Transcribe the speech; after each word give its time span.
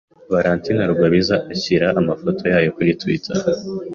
Valentine 0.31 0.81
Rugwabiza 0.89 1.35
ashyize 1.53 1.85
amafoto 2.01 2.41
yayo 2.51 2.69
kuri 2.77 2.91
Twitter. 3.01 3.37